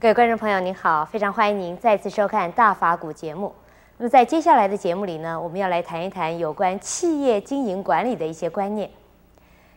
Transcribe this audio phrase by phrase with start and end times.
[0.00, 3.54] 各位观众朋友，您好，非常欢迎您再次收看《大法古》节目。
[3.98, 8.88] 那么在接下来的节目里呢，我们要来谈一谈有关企业经营管理的一些观念。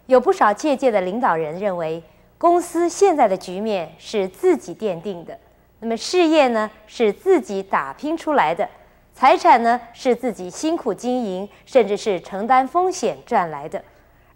[0.06, 2.02] 有不少企业界的领导人认为，
[2.38, 5.38] 公司现在的局面是自己奠定的，
[5.82, 8.70] 那么事业呢是自己打拼出来的，
[9.14, 13.84] 财产呢是自己辛苦经营，甚至是承担风险赚来的，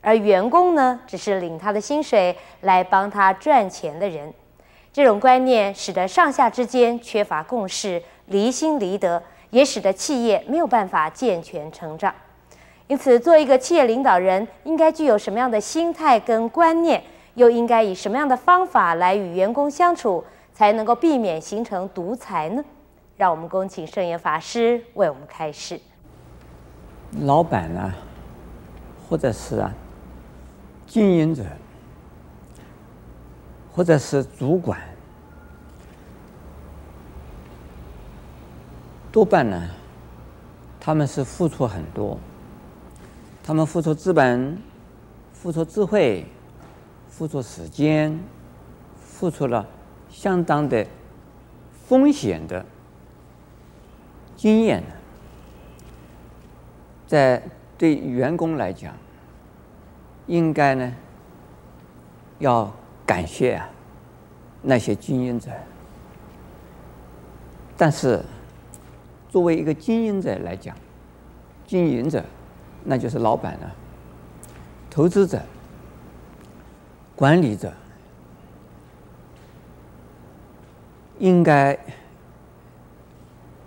[0.01, 4.33] 而员工呢只是领他的薪水来帮他赚钱的人。
[4.97, 12.11] 这种观念使得上下之间缺乏共识，离心离德，也使得企业没有办法健全成长。
[12.87, 17.03] 因此，做一个企业领导人，应该具有什么样的心态跟观念，
[17.35, 22.65] 又应该以什么样的方法来与员工相处，才能够避免形成独裁呢？
[23.17, 25.79] 让我们恭请圣严法师为我们开示。
[27.21, 27.93] 老板呢，
[29.07, 29.71] 或者是啊，
[30.87, 31.43] 经营者。
[33.77, 34.81] 或者是主管，
[39.11, 39.69] 多半呢，
[40.79, 42.17] 他们是付出很多，
[43.43, 44.59] 他们付出资本，
[45.31, 46.25] 付出智慧，
[47.07, 48.19] 付出时间，
[48.99, 49.63] 付出了
[50.09, 50.83] 相当的
[51.87, 52.65] 风险的
[54.35, 54.81] 经验。
[57.05, 57.43] 在
[57.77, 58.95] 对员工来讲，
[60.25, 60.95] 应该呢，
[62.39, 62.73] 要。
[63.07, 63.69] 感谢啊，
[64.61, 65.49] 那些经营者。
[67.77, 68.21] 但是，
[69.29, 70.75] 作为一个经营者来讲，
[71.65, 72.23] 经营者，
[72.83, 73.75] 那就是老板了，
[74.89, 75.41] 投资者、
[77.15, 77.71] 管理者，
[81.19, 81.79] 应该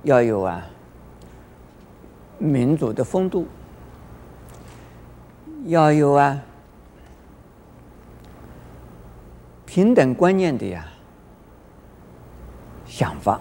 [0.02, 0.66] 要有啊
[2.38, 3.46] 民主的风度，
[5.64, 6.42] 要有啊。
[9.72, 10.84] 平等观念的呀
[12.88, 13.40] 想法，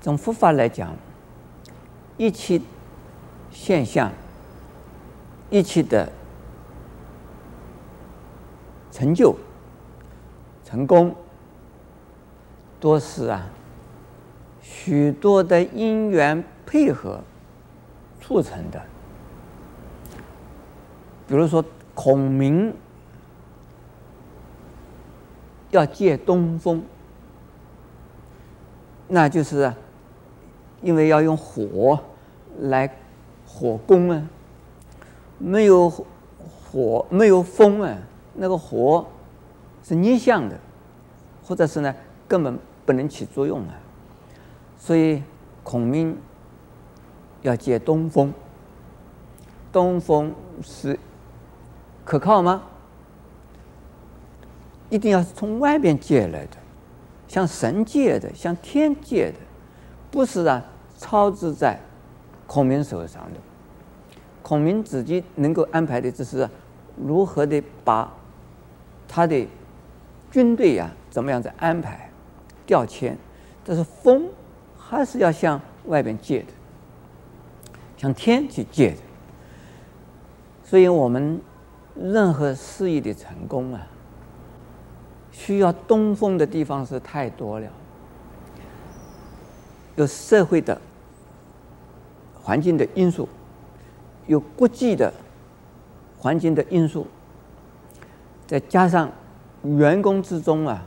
[0.00, 0.94] 从佛法来讲，
[2.16, 2.60] 一切
[3.50, 4.12] 现象，
[5.50, 6.12] 一切的
[8.92, 9.36] 成就、
[10.64, 11.12] 成功，
[12.78, 13.48] 都是啊
[14.62, 17.20] 许多的因缘配合
[18.20, 18.80] 促成的。
[21.26, 21.64] 比如说
[21.96, 22.72] 孔明。
[25.76, 26.82] 要借东风，
[29.08, 29.72] 那就是，
[30.82, 32.00] 因为要用火
[32.60, 32.90] 来
[33.46, 34.22] 火攻啊，
[35.38, 37.98] 没有火没有风啊，
[38.34, 39.06] 那个火
[39.82, 40.58] 是逆向的，
[41.46, 41.94] 或者是呢
[42.26, 43.74] 根本不能起作用啊，
[44.78, 45.22] 所以
[45.62, 46.16] 孔明
[47.42, 48.32] 要借东风，
[49.70, 50.98] 东风是
[52.04, 52.62] 可靠吗？
[54.88, 56.56] 一定要是从外边借来的，
[57.26, 59.38] 向神借的，向天借的，
[60.10, 60.64] 不是啊，
[60.96, 61.78] 操之在
[62.46, 63.40] 孔明手上的。
[64.42, 66.48] 孔明自己能够安排的，只是
[66.96, 68.12] 如何的把
[69.08, 69.44] 他的
[70.30, 72.08] 军队呀、怎么样子安排
[72.64, 73.16] 调遣，
[73.64, 74.28] 但是风
[74.78, 76.46] 还是要向外边借的，
[77.96, 78.98] 向天去借的。
[80.62, 81.40] 所以我们
[81.96, 83.84] 任何事业的成功啊。
[85.38, 87.68] 需要东风的地方是太多了，
[89.94, 90.80] 有社会的
[92.42, 93.28] 环境的因素，
[94.26, 95.12] 有国际的
[96.18, 97.06] 环境的因素，
[98.46, 99.12] 再加上
[99.62, 100.82] 员工之中啊，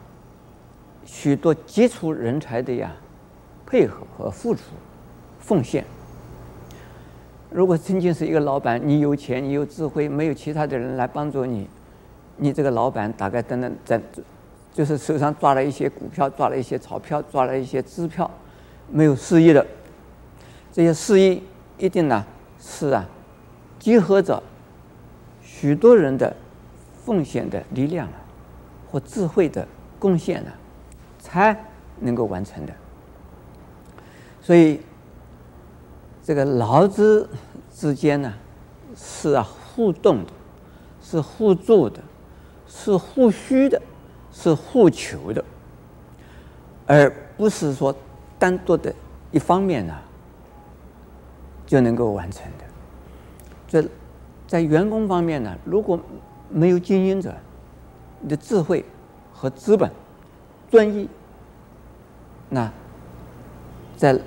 [1.06, 2.92] 许多杰出人才的呀
[3.68, 4.62] 配合和付出
[5.40, 5.86] 奉献。
[7.52, 11.70] 如果仅仅是一个老板，你有钱，你有智慧，没有其他的人来帮助你，
[12.38, 14.02] 你这个老板大概等等在。
[14.72, 18.30] 就是手上抓了一些股票，抓了一些钞票，抓了一些支票，
[18.90, 19.66] 没有事业的
[20.72, 21.42] 这些事业，
[21.78, 22.26] 一定呢
[22.60, 23.06] 是啊，
[23.80, 24.42] 结合着
[25.42, 26.36] 许多人的
[27.04, 28.14] 奉献的力量啊，
[28.90, 29.68] 或智慧的
[29.98, 30.52] 贡献呢，
[31.18, 31.66] 才
[32.00, 32.74] 能够完成的。
[34.42, 34.80] 所以，
[36.24, 37.28] 这个劳资
[37.74, 38.34] 之间呢，
[38.96, 40.32] 是啊互动的，
[41.02, 42.00] 是互助的，
[42.68, 43.82] 是互需的。
[44.32, 45.44] 是互求的，
[46.86, 47.94] 而不是说
[48.38, 48.94] 单独的
[49.32, 49.96] 一方面呢
[51.66, 52.64] 就能够完成的。
[53.68, 53.90] 这
[54.48, 56.00] 在员工方面呢，如果
[56.50, 57.36] 没有经营者
[58.22, 58.86] 你的智慧
[59.34, 59.92] 和资本、
[60.72, 61.10] 专一，
[62.50, 62.72] 那
[63.98, 64.20] 在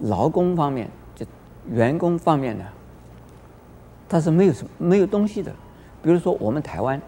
[0.00, 1.26] 劳工方面、就
[1.68, 2.64] 员工方面呢，
[4.08, 5.52] 他是没有什么没有东西的。
[6.02, 7.00] 比如说我们台湾。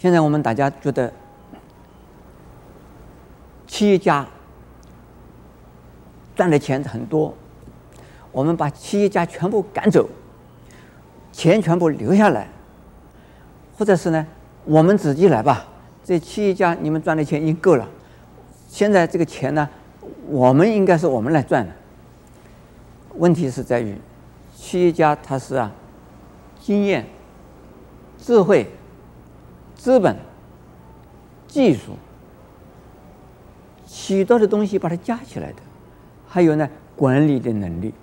[0.00, 1.12] 现在我们大家觉得
[3.66, 4.26] 企业家
[6.34, 7.34] 赚的钱很多，
[8.32, 10.08] 我们把企业家全部赶走，
[11.32, 12.48] 钱全部留下来，
[13.76, 14.26] 或者是呢，
[14.64, 15.66] 我们自己来吧。
[16.02, 17.86] 这企业家你们赚的钱已经够了，
[18.70, 19.68] 现在这个钱呢，
[20.28, 21.70] 我们应该是我们来赚的。
[23.16, 23.94] 问题是在于，
[24.56, 25.70] 企业家他是啊，
[26.58, 27.04] 经验、
[28.18, 28.66] 智慧、
[29.80, 30.14] 资本、
[31.48, 31.92] 技术。
[33.86, 35.56] 许多的东西把它加起来的，
[36.28, 37.94] 还有呢，管理的能力，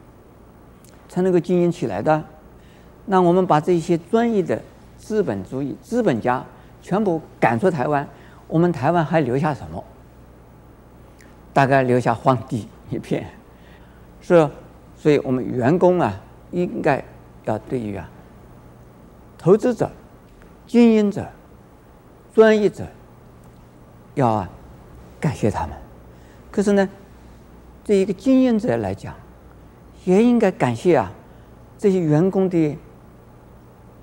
[1.07, 2.23] 才能够经营起来的。
[3.05, 4.59] 那我们把这些专业的
[4.97, 6.43] 资本主义资本家
[6.81, 8.07] 全部赶出台湾，
[8.47, 9.83] 我们台湾还留下什么？
[11.53, 13.27] 大概留下荒地一片。
[14.19, 14.49] 是，
[14.95, 16.19] 所以我们员工啊，
[16.49, 17.05] 应该
[17.45, 18.09] 要对于啊，
[19.37, 19.91] 投资者、
[20.65, 21.25] 经营者、
[22.37, 22.85] 专业者，
[24.13, 24.47] 要。
[25.19, 25.75] 感谢他们，
[26.51, 26.87] 可是呢，
[27.83, 29.11] 对一个经营者来讲，
[30.05, 31.11] 也应该感谢啊，
[31.75, 32.77] 这些员工的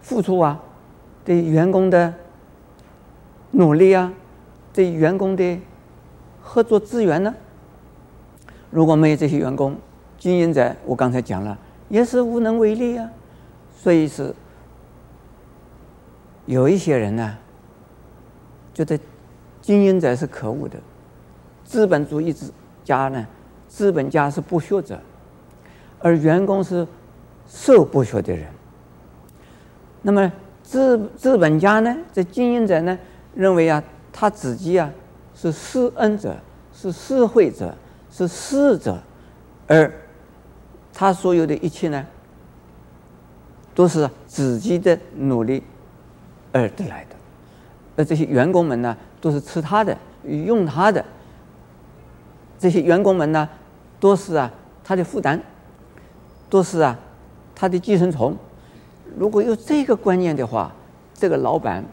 [0.01, 0.61] 付出啊，
[1.25, 2.13] 对员工的
[3.53, 4.13] 努力啊，
[4.73, 5.57] 对员工的
[6.43, 7.33] 合作资源呢。
[8.73, 9.77] 如果没有这些员工，
[10.19, 11.57] 经营者我刚才讲了，
[11.89, 13.09] 也是无能为力啊。
[13.77, 14.35] 所以是
[16.47, 17.39] 有一些人呢，
[18.75, 18.99] 觉得
[19.63, 20.77] 经营者是可恶的。
[21.65, 22.51] 资本主义之
[22.85, 23.27] 家呢，
[23.69, 25.01] 资本家是剥削者，
[26.01, 26.87] 而员工是
[27.49, 28.47] 受剥削的人。
[30.03, 30.31] 那么
[30.63, 32.99] 资资本家呢，这经营者呢，
[33.35, 33.83] 认为啊，
[34.13, 34.91] 他自己啊
[35.35, 36.37] 是施恩者，
[36.75, 37.75] 是施惠者，
[38.11, 39.03] 是施者，
[39.67, 39.91] 而
[40.93, 42.07] 他所有的一切呢，
[43.75, 45.63] 都是自己的努力
[46.53, 47.17] 而得来的，
[47.97, 51.05] 那这些员工们呢，都是吃他的，用他的。
[52.59, 53.49] 这些员工们呢，
[54.01, 54.51] 都是啊，
[54.83, 55.39] 他的负担，
[56.49, 56.99] 都是啊，
[57.55, 58.35] 他的寄生虫。
[59.17, 60.73] 如果有这个观念的话，
[61.13, 61.85] 这个老板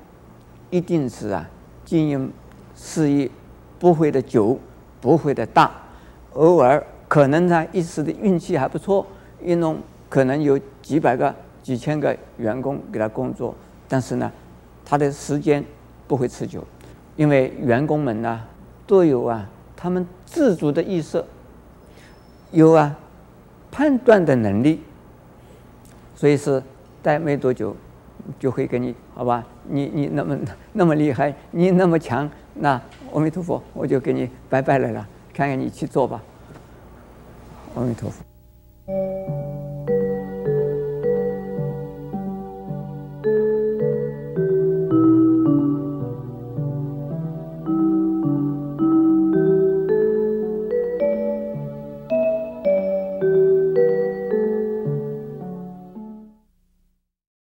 [0.69, 1.47] 一定是啊，
[1.85, 2.31] 经营
[2.75, 3.29] 事业
[3.77, 4.57] 不会的久，
[4.99, 5.69] 不会的大。
[6.33, 9.05] 偶尔可能呢，一时的运气还不错，
[9.43, 9.77] 一弄
[10.09, 13.53] 可能有几百个、几千个员工给他工作，
[13.87, 14.31] 但是呢，
[14.85, 15.63] 他的时间
[16.11, 16.61] 不会持久，
[17.15, 18.41] 因为员工们呢，
[18.85, 19.49] 都有啊。
[19.77, 21.23] 他们自主的意识，
[22.51, 22.93] 有啊，
[23.71, 24.81] 判断的能力，
[26.13, 26.61] 所以是
[27.01, 27.73] 待没多久，
[28.37, 29.41] 就会跟你好吧？
[29.69, 30.37] 你你那么
[30.73, 32.71] 那么厉害，你那么强，那
[33.13, 36.21] 阿弥陀佛，我就给你拜拜来了，看看你去做吧。
[37.75, 39.40] 阿弥陀佛。